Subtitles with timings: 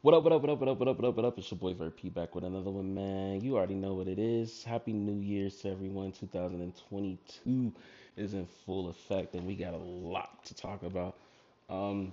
[0.00, 1.38] What up, what up, what up, what up, what up, what up, what up?
[1.38, 3.40] It's your boy Vert P back with another one, man.
[3.40, 4.62] You already know what it is.
[4.62, 6.12] Happy New Year's to everyone.
[6.12, 7.72] 2022
[8.16, 11.16] is in full effect, and we got a lot to talk about.
[11.68, 12.12] Um,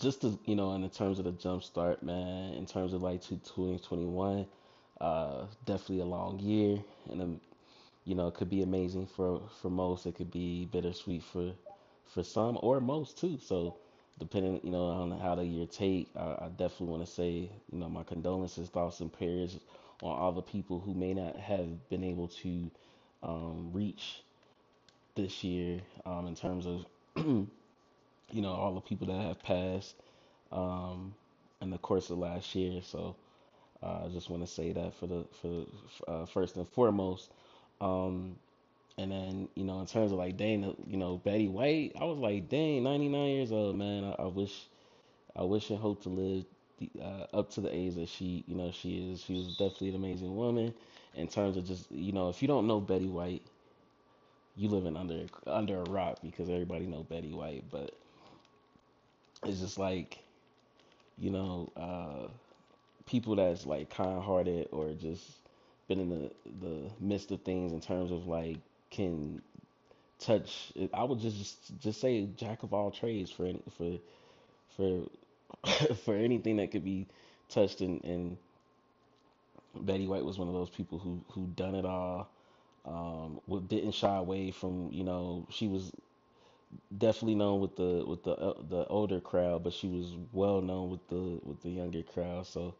[0.00, 3.00] just to, you know, in the terms of the jump start, man, in terms of
[3.00, 4.44] like 2021,
[5.00, 6.78] uh, definitely a long year,
[7.12, 7.40] and um,
[8.06, 10.04] you know, it could be amazing for for most.
[10.04, 11.52] It could be bittersweet for
[12.06, 13.38] for some or most too.
[13.40, 13.76] So
[14.18, 17.78] depending, you know, on how the year take, I, I definitely want to say, you
[17.78, 19.58] know, my condolences, thoughts, and prayers
[20.02, 22.70] on all the people who may not have been able to
[23.22, 24.22] um, reach
[25.16, 27.48] this year um, in terms of, you
[28.32, 29.94] know, all the people that have passed
[30.52, 31.14] um,
[31.60, 32.80] in the course of last year.
[32.82, 33.16] So
[33.82, 35.66] uh, I just want to say that for the for
[36.08, 37.30] uh, first and foremost.
[37.80, 38.36] Um,
[38.98, 42.18] and then, you know, in terms of like, dang, you know, Betty White, I was
[42.18, 44.04] like, dang, 99 years old, man.
[44.04, 44.66] I, I wish,
[45.36, 46.44] I wish and hope to live
[46.78, 49.22] the, uh, up to the age that she, you know, she is.
[49.22, 50.74] She was definitely an amazing woman.
[51.14, 53.42] In terms of just, you know, if you don't know Betty White,
[54.56, 57.64] you living under under a rock because everybody know Betty White.
[57.70, 57.94] But
[59.44, 60.18] it's just like,
[61.18, 62.28] you know, uh,
[63.06, 65.24] people that's like kind-hearted or just
[65.88, 68.58] been in the the midst of things in terms of like
[68.90, 69.42] can
[70.18, 70.72] touch.
[70.92, 73.98] I would just just say jack of all trades for for
[74.76, 75.02] for
[76.04, 77.06] for anything that could be
[77.48, 77.80] touched.
[77.80, 78.36] And, and
[79.74, 82.28] Betty White was one of those people who who done it all.
[82.86, 85.92] Um, didn't shy away from you know she was
[86.96, 90.90] definitely known with the with the uh, the older crowd, but she was well known
[90.90, 92.46] with the with the younger crowd.
[92.46, 92.74] So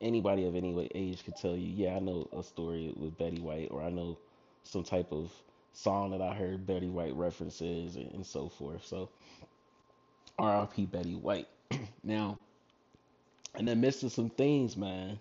[0.00, 3.68] anybody of any age could tell you, yeah, I know a story with Betty White,
[3.70, 4.18] or I know
[4.64, 5.30] some type of
[5.72, 8.84] song that I heard Betty White references and, and so forth.
[8.86, 9.08] So
[10.38, 10.86] R.I.P.
[10.86, 11.48] Betty White.
[12.04, 12.38] now,
[13.58, 15.18] in the midst of some things, man,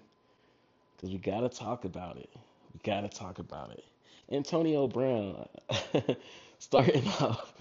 [0.95, 2.30] because we gotta talk about it.
[2.73, 3.83] We gotta talk about it.
[4.31, 5.47] Antonio Brown
[6.59, 7.53] starting off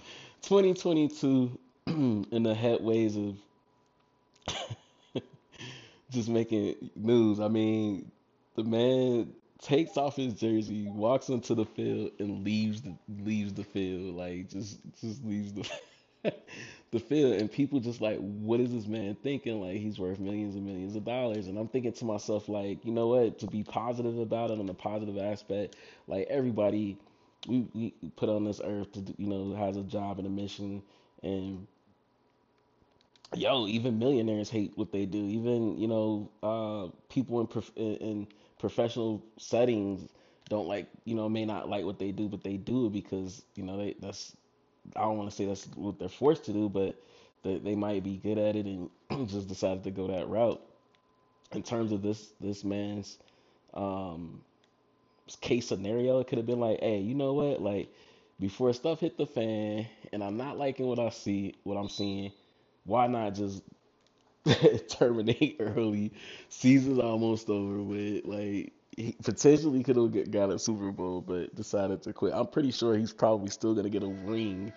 [0.43, 1.57] 2022
[1.87, 3.35] in the headways
[4.47, 5.23] of
[6.09, 7.39] just making news.
[7.39, 8.11] I mean,
[8.55, 9.33] the man
[9.63, 14.15] takes off his jersey, walks onto the field, and leaves the leaves the field.
[14.15, 15.69] Like just just leaves the
[16.91, 19.61] the field, and people just like, what is this man thinking?
[19.61, 22.91] Like he's worth millions and millions of dollars, and I'm thinking to myself, like, you
[22.91, 23.39] know what?
[23.39, 26.97] To be positive about it on the positive aspect, like everybody
[27.47, 30.83] we, we put on this earth to you know has a job and a mission,
[31.23, 31.67] and
[33.35, 35.25] yo, even millionaires hate what they do.
[35.25, 38.27] Even you know, uh, people in in
[38.63, 40.07] professional settings
[40.47, 43.63] don't like, you know, may not like what they do, but they do because you
[43.63, 44.37] know they that's
[44.95, 46.95] I don't want to say that's what they're forced to do, but
[47.43, 48.89] they, they might be good at it and
[49.29, 50.61] just decided to go that route.
[51.51, 53.17] In terms of this this man's
[53.73, 54.39] um,
[55.41, 57.89] case scenario, it could have been like, hey, you know what, like
[58.39, 62.31] before stuff hit the fan and I'm not liking what I see, what I'm seeing
[62.85, 63.63] why not just
[64.89, 66.13] terminate early?
[66.49, 68.25] Season's almost over with.
[68.25, 72.33] Like he potentially could have got a Super Bowl, but decided to quit.
[72.33, 74.73] I'm pretty sure he's probably still gonna get a ring.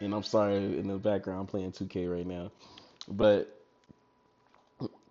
[0.00, 2.52] And I'm sorry in the background I'm playing 2K right now,
[3.08, 3.54] but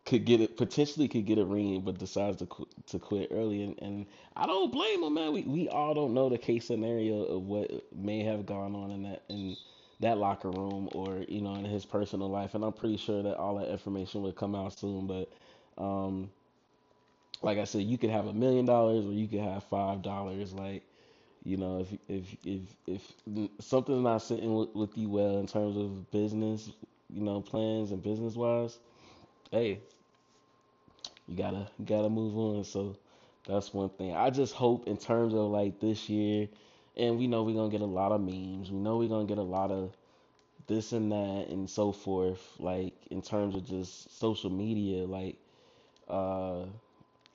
[0.06, 3.63] could get it potentially could get a ring, but decides to qu- to quit early.
[3.63, 5.33] And, and I don't blame him, man.
[5.33, 9.03] We we all don't know the case scenario of what may have gone on in
[9.03, 9.57] that in
[10.01, 13.38] that locker room or you know in his personal life and i'm pretty sure that
[13.38, 15.31] all that information would come out soon but
[15.81, 16.29] um
[17.41, 20.53] like i said you could have a million dollars or you could have five dollars
[20.53, 20.84] like
[21.44, 23.13] you know if if if if
[23.59, 26.72] something's not sitting with, with you well in terms of business
[27.09, 28.79] you know plans and business wise
[29.51, 29.79] hey
[31.31, 32.63] you gotta you gotta move on.
[32.66, 32.97] So
[33.47, 34.13] that's one thing.
[34.16, 36.50] I just hope in terms of like this year
[36.97, 38.72] and we know we're gonna get a lot of memes.
[38.72, 39.96] We know we're gonna get a lot of
[40.68, 42.41] this and that and so forth.
[42.59, 45.38] Like in terms of just social media, like
[46.07, 46.66] uh,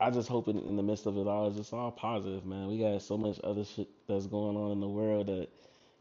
[0.00, 2.68] I just hope in, in the midst of it all, it's just all positive, man.
[2.68, 5.48] We got so much other shit that's going on in the world that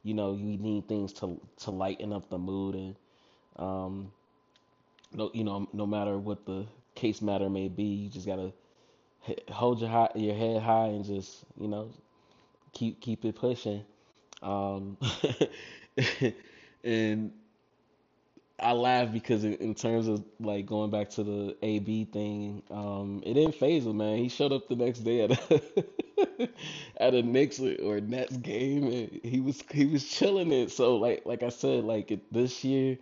[0.04, 2.96] you know you need things to to lighten up the mood and
[3.58, 4.12] um,
[5.14, 8.52] no, you know, no matter what the case matter may be, you just gotta
[9.50, 11.90] hold your high, your head high and just you know
[12.76, 13.84] keep keep it pushing.
[14.44, 14.98] Um,
[16.84, 17.32] and
[18.60, 23.34] I laugh because in, terms of like going back to the AB thing, um, it
[23.34, 24.18] didn't faze him, man.
[24.18, 26.50] He showed up the next day at a
[26.98, 30.72] at a Knicks or Nets game, and he was he was chilling it.
[30.72, 32.98] So like like I said, like this year,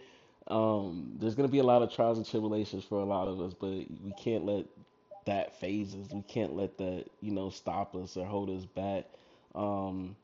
[0.47, 3.53] um, there's gonna be a lot of trials and tribulations for a lot of us,
[3.53, 4.65] but we can't let
[5.25, 6.07] that faze us.
[6.11, 9.05] We can't let that, you know, stop us or hold us back.
[9.55, 10.15] Um,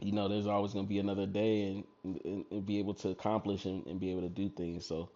[0.00, 1.62] you know, there's always gonna be another day
[2.04, 4.86] and, and, and be able to accomplish and, and, be able to do things.
[4.86, 5.10] So,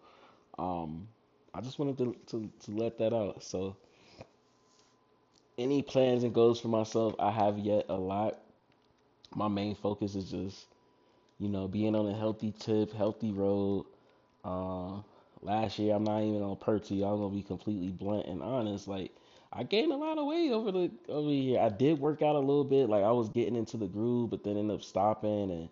[0.59, 1.07] um,
[1.53, 3.43] I just wanted to, to to let that out.
[3.43, 3.77] So,
[5.57, 8.39] any plans and goals for myself, I have yet a lot.
[9.35, 10.67] My main focus is just,
[11.39, 13.85] you know, being on a healthy tip, healthy road.
[14.43, 15.01] Uh,
[15.41, 17.03] last year, I'm not even on Perty.
[17.03, 18.87] I'm gonna be completely blunt and honest.
[18.87, 19.11] Like,
[19.53, 21.61] I gained a lot of weight over the over the year.
[21.61, 22.89] I did work out a little bit.
[22.89, 25.69] Like, I was getting into the groove, but then ended up stopping and,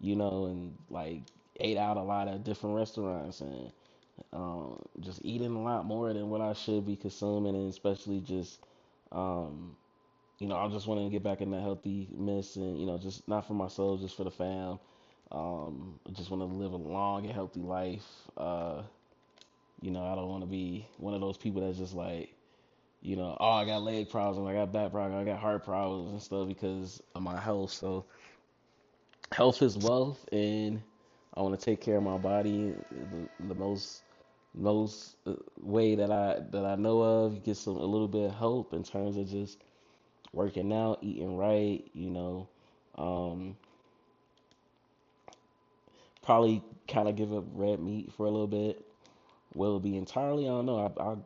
[0.00, 1.22] you know, and like
[1.60, 3.72] ate out a lot of different restaurants and
[4.32, 8.60] um, just eating a lot more than what I should be consuming, and especially just
[9.12, 9.76] um,
[10.38, 12.98] you know, I just want to get back in that healthy mess, and you know,
[12.98, 14.78] just not for myself, just for the fam.
[15.32, 18.06] Um, I just want to live a long and healthy life.
[18.36, 18.82] Uh,
[19.80, 22.34] you know, I don't want to be one of those people that's just like,
[23.02, 26.10] you know, oh, I got leg problems, I got back problems, I got heart problems
[26.10, 27.72] and stuff because of my health.
[27.72, 28.04] So,
[29.32, 30.82] health is wealth, and
[31.34, 34.02] I want to take care of my body the, the most
[34.52, 38.34] most uh, way that I that I know of, get some a little bit of
[38.34, 39.58] help in terms of just
[40.32, 42.48] working out, eating right, you know.
[42.98, 43.56] Um,
[46.22, 48.84] probably kind of give up red meat for a little bit.
[49.54, 50.44] Will it be entirely?
[50.44, 50.92] I don't know.
[50.98, 51.16] I, I,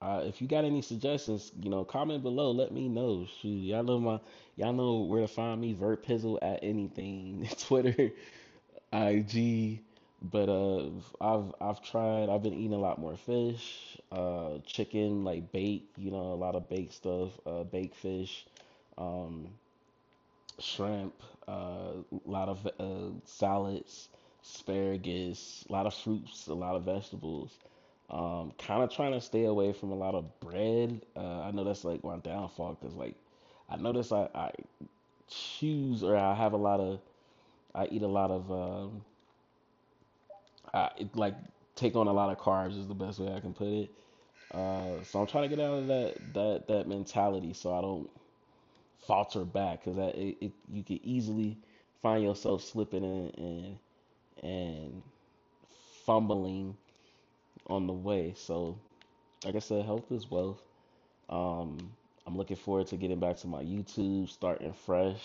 [0.00, 2.50] I, if you got any suggestions, you know, comment below.
[2.50, 3.26] Let me know.
[3.40, 4.20] Shoot, y'all know my,
[4.56, 5.72] y'all know where to find me.
[5.72, 7.48] Vert Pizzle at anything.
[7.58, 8.12] Twitter,
[8.92, 9.80] IG,
[10.22, 10.90] but uh,
[11.20, 12.28] I've I've tried.
[12.28, 15.88] I've been eating a lot more fish, uh, chicken, like bake.
[15.96, 18.46] You know, a lot of baked stuff, uh, baked fish,
[18.98, 19.48] um,
[20.58, 21.14] shrimp,
[21.48, 24.08] uh, a lot of uh, salads,
[24.42, 27.58] asparagus, a lot of fruits, a lot of vegetables.
[28.10, 31.04] Um, kind of trying to stay away from a lot of bread.
[31.16, 33.16] Uh, I know that's like my downfall because like
[33.68, 34.52] I notice I, I
[35.28, 37.00] choose or I have a lot of
[37.74, 39.02] I eat a lot of um,
[40.72, 41.34] I like
[41.74, 43.90] take on a lot of carbs is the best way I can put it.
[44.52, 48.10] Uh, so I'm trying to get out of that that that mentality so I don't
[48.98, 51.58] falter back because that it, it, you can easily
[52.02, 53.78] find yourself slipping and
[54.42, 55.02] and
[56.04, 56.76] fumbling
[57.68, 58.34] on the way.
[58.36, 58.78] So
[59.44, 60.62] like I said, health is wealth.
[61.28, 61.92] Um,
[62.26, 65.22] I'm looking forward to getting back to my YouTube, starting fresh.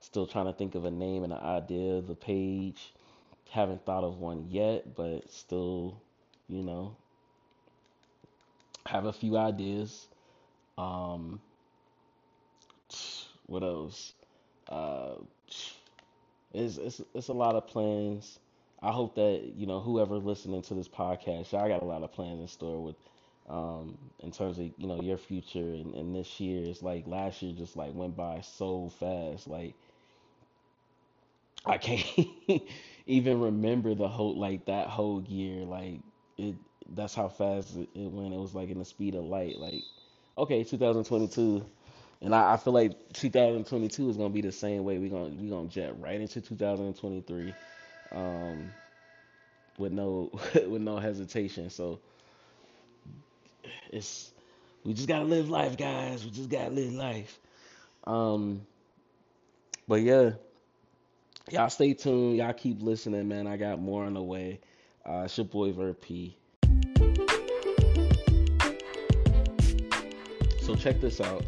[0.00, 2.92] Still trying to think of a name and an idea of the page.
[3.50, 6.00] Haven't thought of one yet, but still,
[6.48, 6.94] you know,
[8.86, 10.06] have a few ideas.
[10.76, 11.40] Um,
[13.46, 14.12] what else?
[14.68, 15.14] Uh,
[16.54, 18.38] it's, it's it's a lot of plans.
[18.82, 22.12] I hope that you know whoever listening to this podcast, I got a lot of
[22.12, 22.96] plans in store with,
[23.48, 26.64] um, in terms of you know your future and, and this year.
[26.64, 29.48] It's like last year just like went by so fast.
[29.48, 29.74] Like
[31.66, 32.04] I can't
[33.06, 35.64] even remember the whole like that whole year.
[35.64, 36.00] Like
[36.36, 36.54] it,
[36.94, 38.34] that's how fast it, went.
[38.34, 39.58] It was like in the speed of light.
[39.58, 39.82] Like
[40.36, 41.64] okay, 2022,
[42.22, 44.98] and I, I feel like 2022 is gonna be the same way.
[44.98, 47.54] We're gonna we gonna jet right into 2023,
[48.12, 48.70] um,
[49.78, 51.70] with no with no hesitation.
[51.70, 52.00] So
[53.90, 54.32] it's
[54.84, 56.24] we just gotta live life, guys.
[56.24, 57.38] We just gotta live life.
[58.04, 58.62] Um,
[59.86, 60.32] but yeah,
[61.50, 62.36] y'all stay tuned.
[62.36, 63.46] Y'all keep listening, man.
[63.46, 64.60] I got more on the way.
[65.04, 66.36] Uh, it's your boy Vert P.
[70.62, 71.44] So check this out.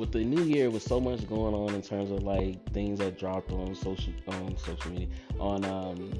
[0.00, 3.18] With the new year, with so much going on in terms of like things that
[3.18, 6.10] dropped on social on social media, on um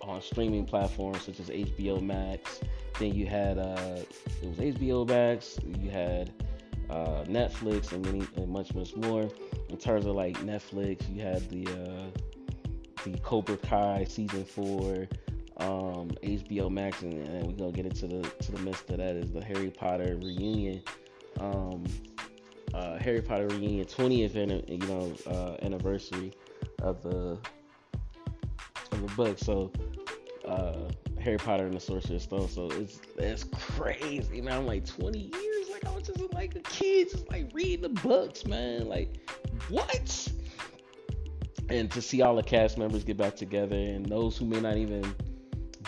[0.00, 2.60] on streaming platforms such as HBO Max.
[2.98, 3.98] Then you had uh
[4.42, 5.58] it was HBO Max.
[5.66, 6.32] You had
[6.88, 9.28] uh, Netflix and many and much much more.
[9.68, 12.06] In terms of like Netflix, you had the uh,
[13.04, 15.06] the Cobra Kai season four,
[15.58, 19.14] um, HBO Max, and, and, we're gonna get into the to the midst of that
[19.14, 20.82] is the Harry Potter reunion,
[21.38, 21.84] um,
[22.74, 26.32] uh, Harry Potter reunion 20th you know uh, anniversary
[26.82, 27.38] of the
[28.92, 29.38] of the book.
[29.38, 29.72] So
[30.46, 32.48] uh, Harry Potter and the Sorcerer's Stone.
[32.48, 34.58] So it's it's crazy, man.
[34.58, 38.00] I'm like 20 years like I was just like a kid, just like reading the
[38.00, 38.88] books, man.
[38.88, 39.28] Like,
[39.68, 40.28] what?
[41.68, 44.76] And to see all the cast members get back together and those who may not
[44.76, 45.14] even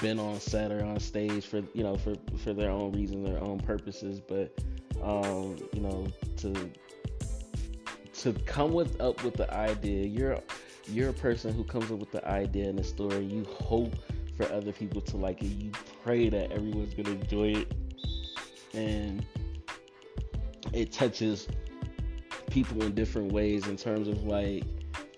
[0.01, 3.43] been on set or on stage for you know for for their own reasons, their
[3.43, 4.59] own purposes, but
[5.03, 6.07] um, you know
[6.39, 6.71] to
[8.21, 10.07] to come with up with the idea.
[10.07, 10.39] You're
[10.89, 13.25] you're a person who comes up with the idea and the story.
[13.25, 13.95] You hope
[14.37, 15.47] for other people to like it.
[15.47, 17.75] You pray that everyone's gonna enjoy it,
[18.75, 19.25] and
[20.73, 21.49] it touches
[22.51, 24.65] people in different ways in terms of like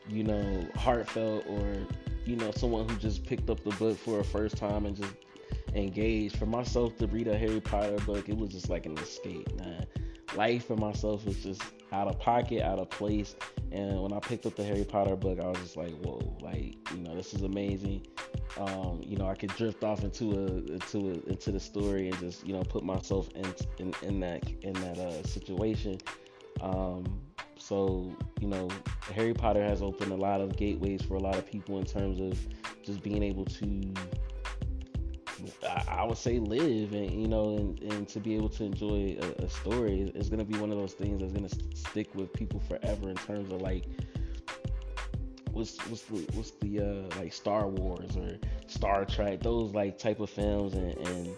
[0.09, 1.77] you know heartfelt or
[2.25, 5.15] you know someone who just picked up the book for a first time and just
[5.75, 6.37] engaged.
[6.37, 9.87] For myself to read a Harry Potter book, it was just like an escape, man.
[10.37, 11.63] Life for myself was just
[11.93, 13.37] out of pocket, out of place.
[13.71, 16.77] And when I picked up the Harry Potter book, I was just like, whoa, like,
[16.95, 18.07] you know, this is amazing.
[18.59, 22.19] Um, you know, I could drift off into a into a, into the story and
[22.19, 23.47] just, you know, put myself in
[23.79, 25.99] in, in that in that uh, situation.
[26.61, 27.21] Um,
[27.59, 28.69] so, you know,
[29.15, 32.21] Harry Potter has opened a lot of gateways for a lot of people in terms
[32.21, 32.39] of
[32.83, 33.95] just being able to
[35.89, 39.45] I, would say live and you know and, and to be able to enjoy a,
[39.45, 42.33] a story is, going to be one of those things that's going to stick with
[42.33, 43.85] people forever in terms of like
[45.53, 50.21] what's what's the what's the uh like Star Wars or Star Trek those like type
[50.21, 51.29] of films and and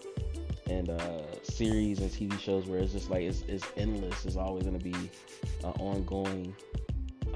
[0.71, 4.25] and uh series and TV shows where it's just like it's, it's endless.
[4.25, 5.11] It's always going to be
[5.63, 6.55] an ongoing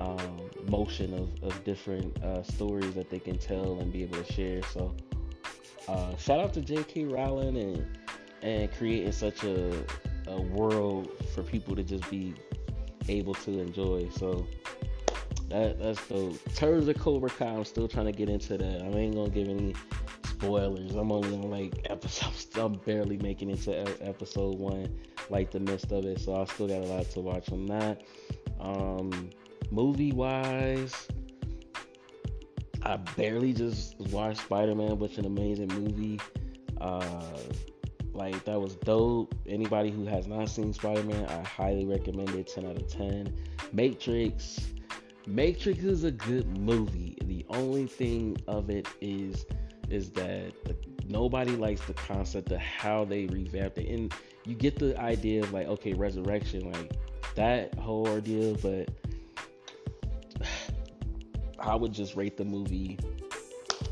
[0.01, 4.33] um, motion of, of different uh, stories that they can tell and be able to
[4.33, 4.63] share.
[4.63, 4.95] So
[5.89, 7.05] uh, shout out to J.K.
[7.05, 7.87] Rowling and
[8.43, 9.85] and creating such a,
[10.29, 12.35] a world for people to just be
[13.09, 14.09] able to enjoy.
[14.11, 14.47] So
[15.49, 17.47] that that's the terms of Cobra Kai.
[17.47, 18.83] I'm still trying to get into that.
[18.83, 19.75] I ain't gonna give any
[20.25, 20.95] spoilers.
[20.95, 22.49] I'm only on like episodes.
[22.57, 24.89] I'm barely making it to episode one,
[25.31, 26.21] like the midst of it.
[26.21, 28.03] So I still got a lot to watch on that.
[28.61, 29.31] Um,
[29.71, 31.09] movie wise,
[32.89, 36.19] I barely just watched Spider Man, which an amazing movie.
[36.81, 37.37] Uh,
[38.15, 39.35] like that was dope.
[39.47, 42.47] Anybody who has not seen Spider Man, I highly recommend it.
[42.47, 43.37] 10 out of 10.
[43.73, 44.71] Matrix.
[45.27, 47.19] Matrix is a good movie.
[47.25, 49.45] The only thing of it is
[49.91, 50.75] is that the,
[51.07, 53.89] nobody likes the concept of how they revamped it.
[53.89, 54.15] And
[54.47, 56.93] you get the idea of like, okay, resurrection, like
[57.35, 58.89] that whole ordeal, but
[61.61, 62.99] I would just rate the movie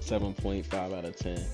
[0.01, 1.45] 7.5 out of 10.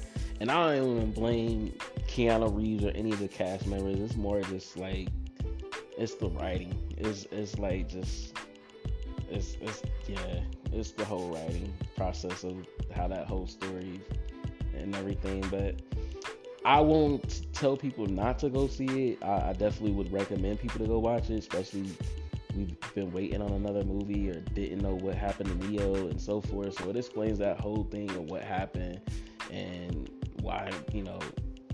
[0.40, 1.74] And I don't even blame
[2.08, 3.98] Keanu Reeves or any of the cast members.
[4.00, 5.08] It's more just like
[5.96, 6.74] it's the writing.
[6.96, 8.36] It's it's like just
[9.30, 10.40] it's it's yeah,
[10.72, 14.00] it's the whole writing process of how that whole story
[14.76, 15.42] and everything.
[15.50, 15.80] But
[16.64, 19.22] I won't tell people not to go see it.
[19.22, 21.90] I, I definitely would recommend people to go watch it, especially
[22.56, 26.40] we've been waiting on another movie or didn't know what happened to Neo and so
[26.40, 26.78] forth.
[26.78, 29.00] So it explains that whole thing of what happened
[29.50, 31.18] and why, you know,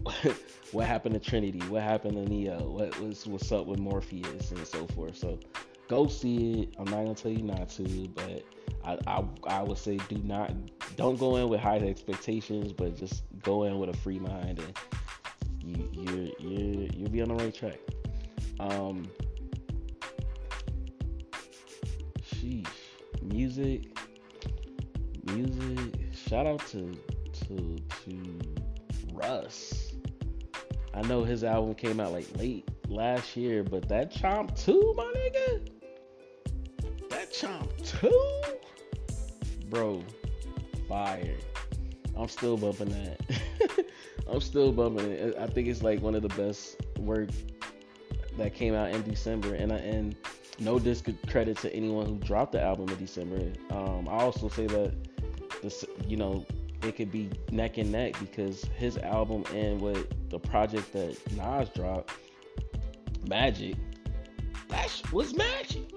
[0.73, 4.66] what happened to Trinity, what happened to Neo, what was what's up with Morpheus and
[4.66, 5.16] so forth.
[5.16, 5.38] So
[5.88, 6.75] go see it.
[6.78, 8.44] I'm not gonna tell you not to, but
[8.85, 10.52] I, I I would say do not
[10.97, 14.78] don't go in with high expectations, but just go in with a free mind and
[15.62, 17.78] you you you you'll be on the right track.
[18.61, 19.08] Um,
[23.23, 23.99] music,
[25.25, 25.95] music.
[26.12, 26.93] Shout out to
[27.47, 28.40] to to
[29.12, 29.93] Russ.
[30.95, 35.12] I know his album came out like late last year, but that Chomp 2, my
[35.17, 35.69] nigga.
[37.11, 39.67] That Chomp 2?
[39.69, 40.02] Bro,
[40.88, 41.37] fire.
[42.17, 43.87] I'm still bumping that.
[44.28, 45.37] I'm still bumping it.
[45.38, 47.28] I think it's like one of the best work
[48.37, 49.55] that came out in December.
[49.55, 50.17] And I and
[50.61, 53.53] no discredit to anyone who dropped the album in December.
[53.71, 54.93] Um, I also say that
[55.62, 56.45] this, you know,
[56.83, 61.69] it could be neck and neck because his album and what the project that Nas
[61.71, 62.12] dropped,
[63.27, 63.75] Magic,
[64.69, 65.93] that was magic.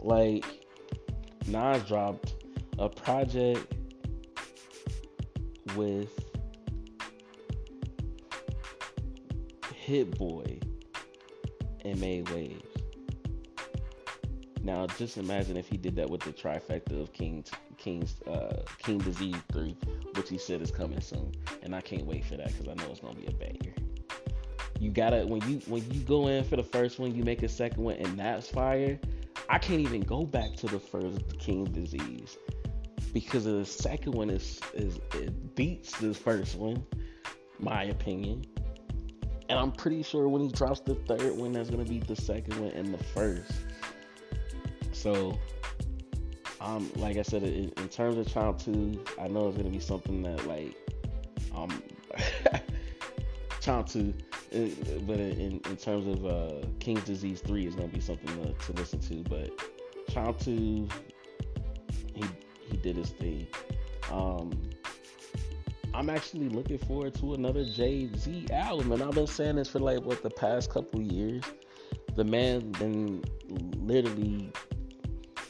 [0.00, 0.44] Like
[1.46, 2.34] Nas dropped
[2.78, 3.74] a project
[5.76, 6.10] with
[9.74, 10.58] Hit Boy
[11.84, 12.75] and made waves.
[14.66, 18.98] Now, just imagine if he did that with the trifecta of King's King's uh, King
[18.98, 19.76] Disease Three,
[20.16, 21.30] which he said is coming soon,
[21.62, 23.72] and I can't wait for that because I know it's gonna be a banger.
[24.80, 27.48] You gotta when you when you go in for the first one, you make a
[27.48, 28.98] second one, and that's fire.
[29.48, 32.36] I can't even go back to the first King Disease
[33.12, 36.84] because the second one is is it beats the first one,
[37.60, 38.44] my opinion.
[39.48, 42.58] And I'm pretty sure when he drops the third one, that's gonna be the second
[42.58, 43.52] one and the first.
[45.06, 45.38] So,
[46.60, 49.78] um, like I said, in, in terms of Chomp 2, I know it's gonna be
[49.78, 50.74] something that like,
[51.54, 51.80] um,
[53.60, 58.00] Chomp 2, uh, but in, in terms of uh, King's Disease 3 is gonna be
[58.00, 59.14] something to, to listen to.
[59.30, 59.56] But
[60.10, 60.88] Chomp 2,
[62.14, 62.24] he
[62.68, 63.46] he did his thing.
[64.10, 64.60] Um,
[65.94, 69.78] I'm actually looking forward to another Jay Z album, and I've been saying this for
[69.78, 71.44] like what the past couple years.
[72.16, 73.22] The man been
[73.86, 74.50] literally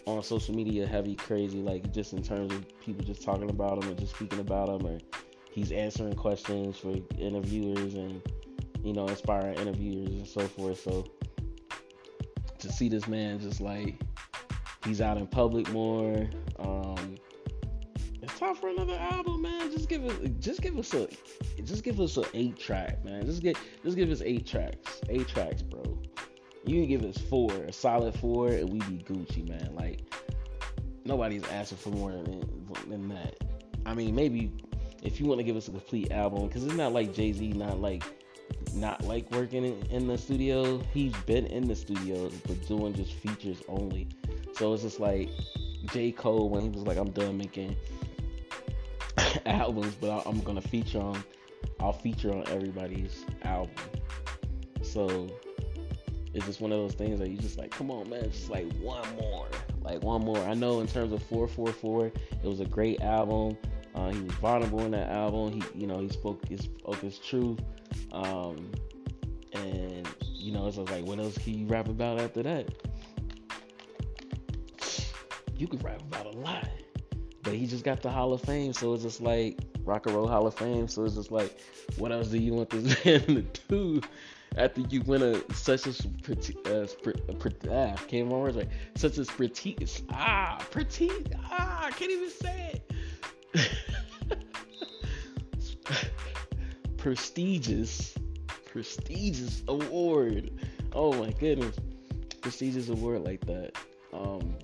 [0.06, 3.90] on social media heavy crazy, like just in terms of people just talking about him
[3.90, 4.98] or just speaking about him, or
[5.50, 8.22] he's answering questions for interviewers and
[8.82, 10.80] you know inspiring interviewers and so forth.
[10.80, 11.04] So
[12.58, 14.00] to see this man just like
[14.84, 16.28] he's out in public more.
[16.58, 17.16] Um,
[18.22, 19.70] it's time for another album, man.
[19.70, 21.08] Just give us, just give us a,
[21.62, 23.25] just give us an eight track, man.
[23.26, 25.95] Just get, just give us eight tracks, eight tracks, bro.
[26.66, 29.75] You can give us four, a solid four, and we be Gucci, man.
[29.76, 30.00] Like
[31.04, 33.37] nobody's asking for more than, than that.
[33.85, 34.52] I mean, maybe
[35.02, 37.52] if you want to give us a complete album, because it's not like Jay Z,
[37.52, 38.02] not like
[38.75, 40.78] not like working in, in, the studio.
[40.92, 44.08] He's been in the studio, but doing just features only.
[44.54, 45.30] So it's just like
[45.92, 46.12] J.
[46.12, 47.76] Cole when he was like, I'm done making
[49.46, 51.23] albums, but I, am gonna feature on,
[51.80, 53.75] I'll feature on everybody's album.
[54.82, 55.28] So
[56.36, 58.70] it's just one of those things that you just like, come on, man, just like
[58.74, 59.48] one more,
[59.80, 60.38] like one more.
[60.40, 63.56] I know in terms of 444, it was a great album.
[63.94, 65.52] Uh, he was vulnerable in that album.
[65.52, 67.60] He, you know, he spoke his spoke his truth.
[68.12, 68.70] Um,
[69.54, 72.68] and you know, it's like, what else can you rap about after that?
[75.56, 76.68] You could rap about a lot,
[77.44, 80.28] but he just got the Hall of Fame, so it's just like Rock and Roll
[80.28, 80.86] Hall of Fame.
[80.86, 81.58] So it's just like,
[81.96, 84.02] what else do you want this man to do?
[84.56, 86.06] After you win a such as
[86.66, 86.86] uh,
[87.70, 92.80] ah, came on words right, such as prestige, ah, prestige, ah, I can't even say
[93.54, 93.70] it.
[96.96, 98.14] prestigious,
[98.64, 100.50] prestigious award.
[100.94, 101.76] Oh my goodness,
[102.40, 103.72] prestigious award like that.
[104.14, 104.56] Um,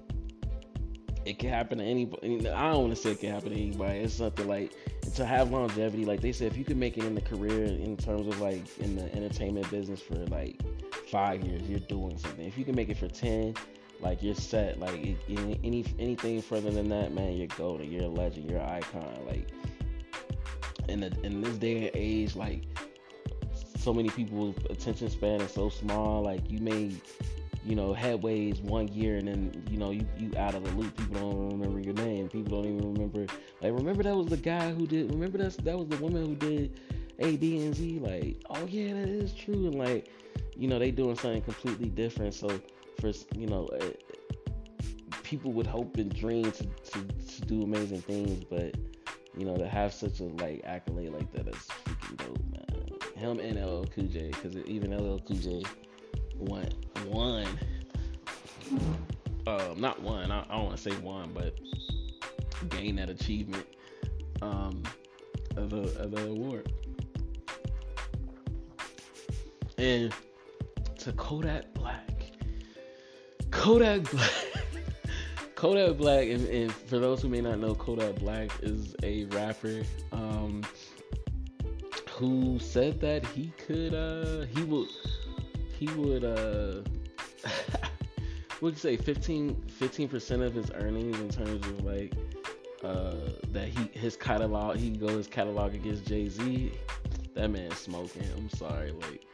[1.24, 2.48] it can happen to anybody.
[2.48, 4.00] I don't want to say it can happen to anybody.
[4.00, 4.72] It's something like
[5.14, 6.04] to have longevity.
[6.04, 8.78] Like they said, if you can make it in the career in terms of like
[8.78, 10.60] in the entertainment business for like
[11.10, 12.46] five years, you're doing something.
[12.46, 13.54] If you can make it for ten,
[14.00, 14.78] like you're set.
[14.78, 17.90] Like any anything further than that, man, you're golden.
[17.90, 18.50] You're a legend.
[18.50, 19.26] You're an icon.
[19.26, 19.48] Like
[20.88, 22.64] in the in this day and age, like
[23.78, 26.22] so many people's attention span is so small.
[26.22, 26.92] Like you may,
[27.64, 30.96] you know, headways one year and then you know you you out of the loop.
[30.96, 32.28] People don't remember your name.
[32.28, 33.32] People don't even remember.
[33.60, 35.10] Like remember that was the guy who did.
[35.12, 36.80] Remember that that was the woman who did
[37.18, 38.00] A, B, and Z.
[38.00, 39.66] Like oh yeah, that is true.
[39.66, 40.10] And like
[40.56, 42.34] you know they doing something completely different.
[42.34, 42.60] So
[43.00, 43.66] for you know.
[43.66, 43.86] Uh,
[45.22, 48.76] people would hope and dream to, to, to do amazing things, but
[49.34, 52.98] you know, to have such a like accolade like that is freaking dope, man.
[53.16, 55.62] Him and LL Cool J, because even LL Cool J
[56.36, 56.68] won
[57.06, 57.46] one.
[59.46, 60.30] Um, not one.
[60.30, 61.58] I, I don't want to say one, but
[62.68, 63.66] gain that achievement
[64.40, 64.82] um,
[65.56, 66.72] of the of award.
[69.78, 70.12] And
[70.98, 72.32] to Kodak Black,
[73.50, 74.30] Kodak Black.
[75.62, 79.82] Kodak Black, and, and, for those who may not know, Kodak Black is a rapper
[80.10, 80.64] um,
[82.10, 84.88] who said that he could, uh, he would,
[85.82, 86.80] he would, uh,
[88.60, 89.56] would say 15
[90.08, 92.14] percent of his earnings in terms of like
[92.84, 93.14] uh,
[93.50, 96.72] that he his catalog, he go his catalog against Jay Z.
[97.34, 98.28] That man's smoking.
[98.36, 99.24] I'm sorry, like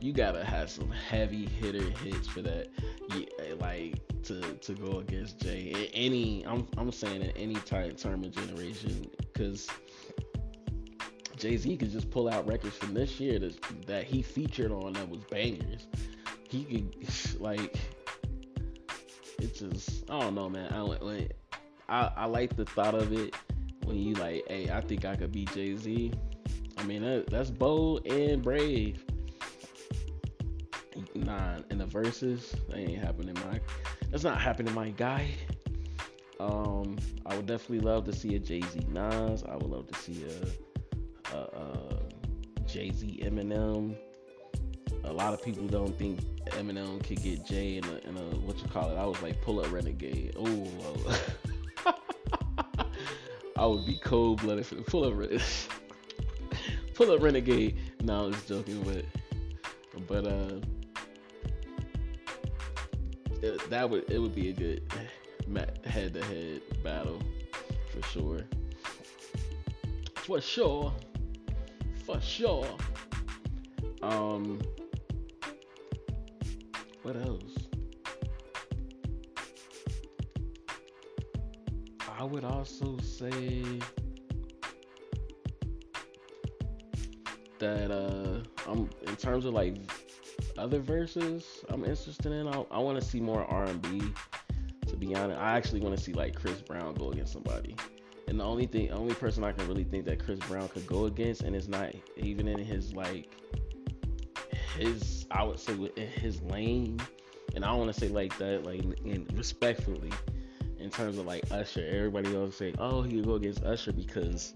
[0.00, 2.68] you gotta have some heavy hitter hits for that.
[3.14, 5.90] Yeah, like to to go against Jay.
[5.94, 9.66] Any, I'm I'm saying in any type term of generation, because
[11.36, 14.94] Jay Z could just pull out records from this year that, that he featured on
[14.94, 15.86] that was bangers.
[16.48, 17.76] He could like
[19.38, 20.72] it just I don't know, man.
[20.72, 21.28] I
[21.88, 23.34] I, I like the thought of it
[23.84, 26.12] when you like, hey, I think I could beat Jay Z.
[26.78, 29.04] I mean, that, that's bold and brave.
[31.14, 33.60] Nah, in the verses, that ain't happening, my
[34.10, 35.28] that's not happening, my guy.
[36.38, 39.42] Um, I would definitely love to see a Jay Z Nas.
[39.44, 40.65] I would love to see a,
[41.32, 43.96] a, a Jay Z Eminem.
[45.04, 48.58] A lot of people don't think Eminem could get Jay in a, in a what
[48.58, 48.96] you call it.
[48.96, 50.36] I was like pull up renegade.
[50.38, 50.68] Oh,
[53.56, 55.14] I would be cold blooded for pull up
[56.94, 57.78] pull up renegade.
[58.02, 59.04] No, I was joking, but
[60.06, 60.60] but uh
[63.42, 64.82] it, that would it would be a good
[65.84, 67.20] head to head battle
[67.90, 68.40] for sure.
[70.14, 70.92] For sure.
[72.06, 72.68] For sure.
[74.00, 74.60] Um
[77.02, 77.56] what else?
[82.16, 83.64] I would also say
[87.58, 89.74] that uh I'm in terms of like
[90.56, 92.46] other verses I'm interested in.
[92.46, 94.00] I, I want to see more R&B.
[94.86, 97.74] To be honest, I actually want to see like Chris Brown go against somebody.
[98.28, 101.06] And the only thing, only person I can really think that Chris Brown could go
[101.06, 103.28] against, and it's not even in his like
[104.76, 107.00] his, I would say in his lane.
[107.54, 110.10] And I want to say like that, like in respectfully,
[110.78, 111.86] in terms of like Usher.
[111.88, 114.52] Everybody else say, oh, he could go against Usher because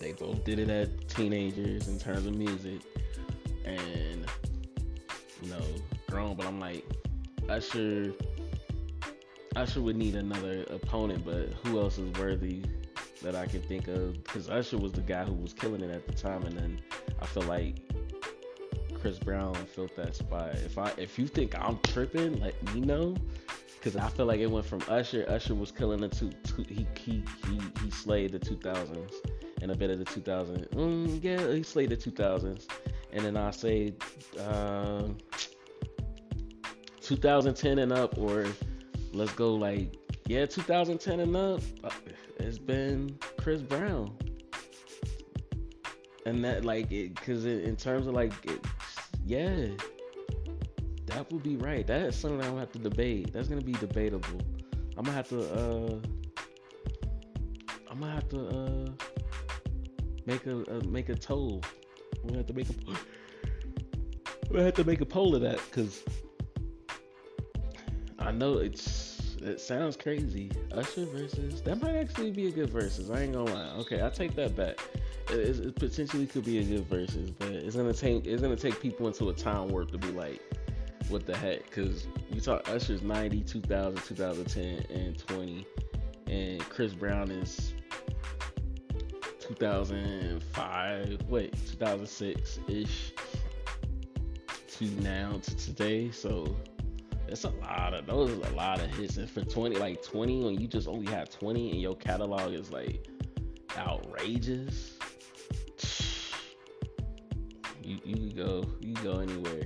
[0.00, 2.80] they both did it at teenagers in terms of music,
[3.64, 4.26] and
[5.42, 5.62] you know,
[6.08, 6.36] grown.
[6.36, 6.84] But I'm like,
[7.48, 8.12] Usher
[9.60, 12.64] Usher would need another opponent, but who else is worthy
[13.20, 14.14] that I can think of?
[14.24, 16.80] Because Usher was the guy who was killing it at the time, and then
[17.20, 17.76] I feel like
[18.98, 20.54] Chris Brown filled that spot.
[20.54, 23.14] If I if you think I'm tripping, let me know.
[23.82, 25.26] Cause I feel like it went from Usher.
[25.28, 26.30] Usher was killing the two.
[26.42, 29.12] two he he he he slayed the 2000s
[29.60, 30.68] and a bit of the 2000s.
[30.70, 32.66] Mm, yeah, he slayed the 2000s,
[33.12, 33.92] and then I say
[34.38, 35.08] uh,
[37.02, 38.46] 2010 and up, or
[39.12, 39.96] let's go like
[40.26, 41.90] yeah 2010 and up uh,
[42.38, 44.16] it's been chris brown.
[46.26, 48.64] And that like it because in terms of like it,
[49.24, 49.68] yeah
[51.06, 51.86] that would be right.
[51.86, 53.32] That is something i'm gonna have to debate.
[53.32, 54.40] That's gonna be debatable.
[54.96, 55.98] I'm gonna have to uh
[57.90, 58.90] i'm gonna have to uh
[60.26, 61.62] make a, uh, make a toll.
[62.22, 62.74] I'm gonna have to make a
[64.50, 66.02] we have to make a poll of that because
[68.20, 70.50] I know it's it sounds crazy.
[70.72, 73.10] Usher versus that might actually be a good versus.
[73.10, 73.70] I ain't gonna lie.
[73.78, 74.78] Okay, I take that back.
[75.30, 78.80] It, it, potentially could be a good versus, but it's gonna take it's gonna take
[78.80, 80.40] people into a time warp to be like,
[81.08, 81.64] what the heck?
[81.64, 85.66] Because we talk Usher's 90, 2000, 2010, and 20,
[86.26, 87.74] and Chris Brown is
[89.40, 91.22] 2005.
[91.28, 93.12] Wait, 2006 ish
[94.68, 96.10] to now to today.
[96.10, 96.56] So
[97.30, 99.16] it's a lot of those are a lot of hits.
[99.16, 102.72] And for 20, like 20, when you just only have 20 and your catalog is
[102.72, 103.06] like
[103.76, 104.98] outrageous,
[107.82, 109.62] you you can go you can go anywhere.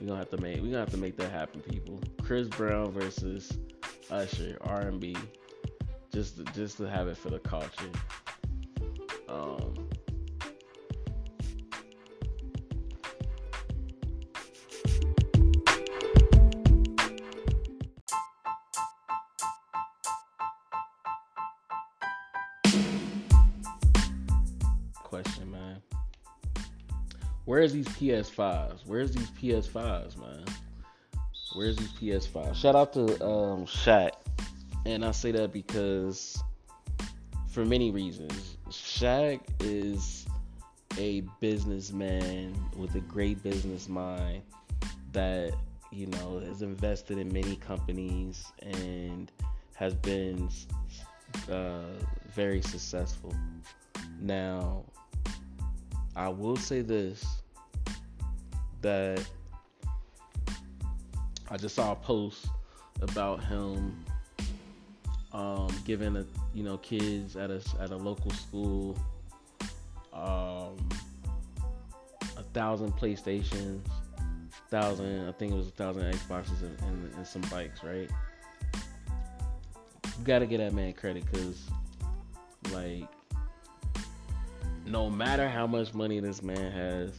[0.00, 2.00] We gonna have to make we gonna have to make that happen, people.
[2.22, 3.58] Chris Brown versus
[4.10, 5.14] Usher, R and B,
[6.10, 7.90] just to, just to have it for the culture.
[9.28, 9.74] Um,
[27.50, 28.82] Where's these PS5s?
[28.86, 30.44] Where's these PS5s, man?
[31.56, 32.54] Where's these PS5s?
[32.54, 34.12] Shout out to um, Shaq.
[34.86, 36.40] And I say that because
[37.48, 38.56] for many reasons.
[38.68, 40.28] Shaq is
[40.96, 44.42] a businessman with a great business mind
[45.10, 45.52] that,
[45.90, 49.32] you know, has invested in many companies and
[49.74, 50.48] has been
[51.50, 51.82] uh,
[52.32, 53.34] very successful.
[54.20, 54.84] Now,
[56.14, 57.39] I will say this
[58.82, 59.24] that
[61.50, 62.46] I just saw a post
[63.02, 64.04] about him
[65.32, 68.96] um, giving a you know kids at a at a local school
[70.12, 70.76] um,
[72.36, 73.80] a thousand PlayStations,
[74.68, 78.10] thousand I think it was a thousand Xboxes and, and, and some bikes, right?
[78.74, 81.70] You gotta get that man credit because
[82.72, 83.08] like
[84.86, 87.12] no matter how much money this man has,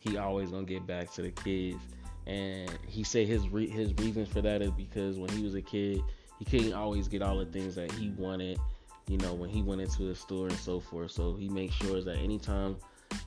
[0.00, 1.80] he always gonna get back to the kids.
[2.26, 5.62] And he said his re- his reason for that is because when he was a
[5.62, 6.02] kid,
[6.38, 8.58] he couldn't always get all the things that he wanted.
[9.06, 11.10] You know, when he went into the store and so forth.
[11.10, 12.76] So he makes sure that anytime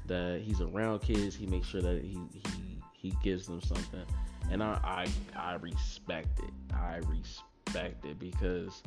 [0.08, 4.06] that he's around kids, he makes sure that he he he gives them something.
[4.50, 6.54] And I I, I respect it.
[6.74, 8.82] I respect it because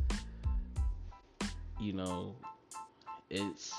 [1.78, 2.34] you know
[3.30, 3.72] it's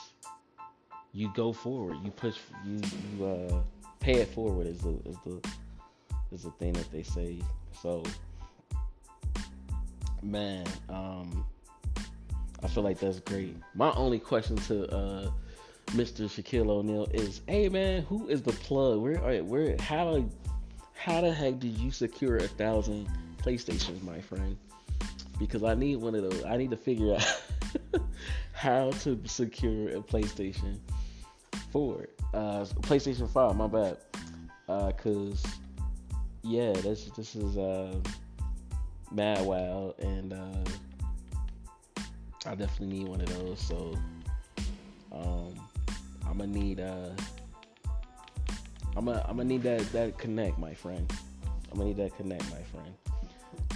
[1.13, 1.97] you go forward.
[2.03, 2.37] You push.
[2.65, 2.79] You
[3.17, 3.61] you uh,
[4.07, 5.49] pay it forward is the is the
[6.31, 7.41] is the thing that they say.
[7.81, 8.03] So,
[10.23, 11.45] man, um,
[12.63, 13.57] I feel like that's great.
[13.75, 15.29] My only question to uh,
[15.87, 16.23] Mr.
[16.23, 18.99] Shaquille O'Neal is, hey man, who is the plug?
[18.99, 20.23] Where are where how
[20.93, 23.09] how the heck did you secure a thousand
[23.43, 24.57] PlayStations, my friend?
[25.37, 26.45] Because I need one of those.
[26.45, 27.13] I need to figure
[27.93, 28.01] out
[28.53, 30.79] how to secure a PlayStation
[31.71, 33.55] four, uh, PlayStation Five.
[33.55, 33.97] My bad,
[34.67, 35.45] uh, cause
[36.43, 37.95] yeah, this this is uh,
[39.11, 40.71] Mad Wow, and uh,
[42.45, 43.59] I definitely need one of those.
[43.59, 43.97] So,
[45.11, 45.53] um,
[46.25, 47.09] I'm gonna need uh,
[48.95, 51.11] I'm gonna I'm gonna need that that connect, my friend.
[51.71, 52.93] I'm gonna need that connect, my friend.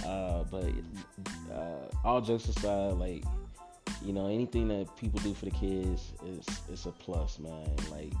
[0.04, 0.64] Uh, but
[1.54, 3.24] uh, all jokes aside, like
[4.04, 7.68] you know, anything that people do for the kids is is a plus, man.
[7.90, 8.12] Like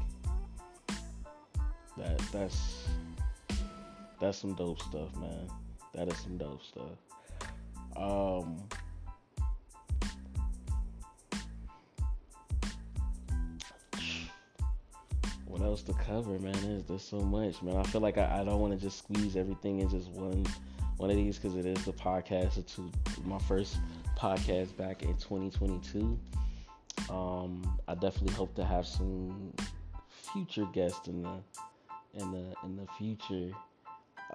[1.98, 2.86] that that's
[4.20, 5.48] that's some dope stuff, man.
[5.94, 6.98] That is some dope stuff.
[7.96, 8.62] Um
[15.46, 16.54] what else to cover, man?
[16.54, 17.76] Is there's so much, man.
[17.76, 20.46] I feel like I, I don't want to just squeeze everything in just one
[20.96, 22.58] one of these because it is the podcast.
[22.58, 22.78] It's
[23.24, 23.76] my first
[24.16, 26.18] podcast back in 2022.
[27.10, 29.52] Um, I definitely hope to have some
[30.32, 31.34] future guests in the
[32.14, 33.52] in the in the future.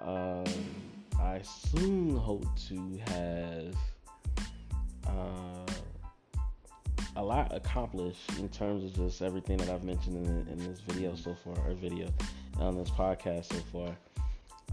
[0.00, 0.44] Um,
[1.20, 3.74] I soon hope to have
[5.06, 5.72] uh,
[7.16, 11.14] a lot accomplished in terms of just everything that I've mentioned in, in this video
[11.16, 12.08] so far, or video
[12.58, 13.96] on this podcast so far.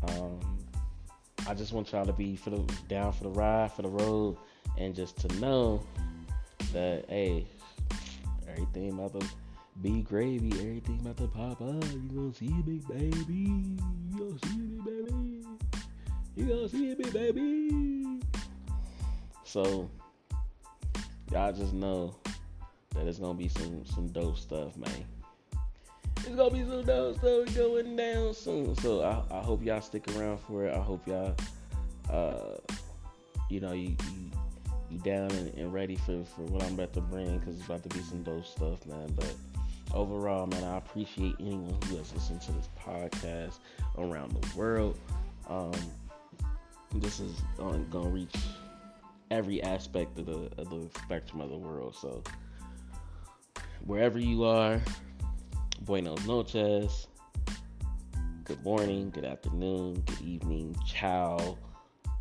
[0.09, 0.39] Um,
[1.47, 4.37] I just want y'all to be for the down for the ride, for the road,
[4.77, 5.83] and just to know
[6.73, 7.47] that hey,
[8.47, 9.27] everything about to
[9.81, 11.83] be gravy, everything about to pop up.
[11.93, 13.77] You gonna see me, baby.
[14.09, 15.45] You gonna see me, baby.
[16.35, 18.21] You gonna see me, baby.
[19.43, 19.89] So
[21.31, 22.15] y'all just know
[22.93, 25.05] that it's gonna be some some dope stuff, man.
[26.17, 28.75] It's gonna be some dope stuff going down soon.
[28.77, 30.73] So I, I hope y'all stick around for it.
[30.73, 31.35] I hope y'all,
[32.09, 32.57] uh,
[33.49, 34.31] you know, you, you,
[34.89, 37.83] you down and, and, ready for, for what I'm about to bring because it's about
[37.83, 39.13] to be some dope stuff, man.
[39.15, 39.35] But
[39.95, 43.60] overall, man, I appreciate anyone who has listened to this podcast
[43.97, 44.99] around the world.
[45.49, 45.71] Um,
[46.95, 48.36] this is going to reach
[49.31, 51.95] every aspect of the, of the spectrum of the world.
[51.95, 52.21] So
[53.86, 54.81] wherever you are,
[55.81, 57.08] buenos noches,
[58.43, 61.58] good morning, good afternoon, good evening, ciao,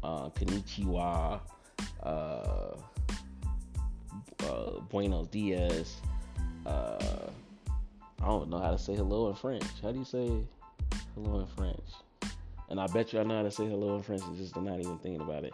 [0.03, 1.41] uh, konnichiwa,
[2.03, 2.77] uh,
[4.47, 5.97] uh, buenos dias.
[6.65, 7.29] Uh,
[8.25, 9.67] I don't know how to say hello in French.
[9.83, 10.31] How do you say
[11.15, 12.33] hello in French?
[12.71, 14.23] And I bet you I know how to say hello in French.
[14.39, 15.53] Just not even thinking about it.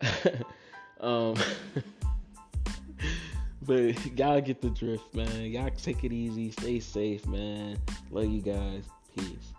[1.00, 1.34] um,
[3.62, 5.44] but y'all get the drift, man.
[5.44, 6.52] Y'all take it easy.
[6.52, 7.76] Stay safe, man.
[8.10, 8.84] Love you guys.
[9.14, 9.52] Peace.